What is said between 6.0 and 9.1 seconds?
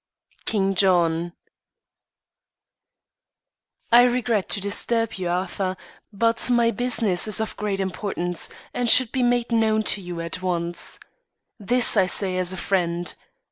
but my business is of great importance, and